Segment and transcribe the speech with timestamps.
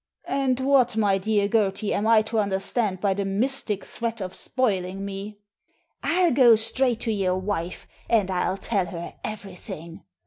[0.25, 5.05] And what, my dear Gertie, am I to understand by the mystic threat of spoiling
[5.05, 5.37] me?"
[6.01, 10.03] "I'll go straight to your wife, and I'll tell her everything."